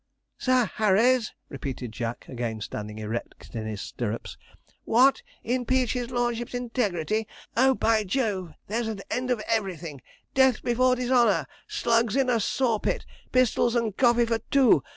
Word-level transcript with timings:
'Sir 0.39 0.65
Harry's!' 0.77 1.31
repeated 1.47 1.91
Jack, 1.91 2.25
again 2.27 2.59
standing 2.59 2.97
erect 2.97 3.53
in 3.53 3.67
his 3.67 3.81
stirrups. 3.81 4.35
'What! 4.83 5.21
impeach 5.43 5.93
his 5.93 6.09
lordship's 6.09 6.55
integrity 6.55 7.27
oh, 7.55 7.75
by 7.75 8.03
Jove, 8.03 8.55
there's 8.65 8.87
an 8.87 9.01
end 9.11 9.29
of 9.29 9.43
everything! 9.47 10.01
Death 10.33 10.63
before 10.63 10.95
dishonour! 10.95 11.45
Slugs 11.67 12.15
in 12.15 12.31
a 12.31 12.39
saw 12.39 12.79
pit! 12.79 13.05
Pistols 13.31 13.75
and 13.75 13.95
coffee 13.95 14.25
for 14.25 14.39
two! 14.49 14.81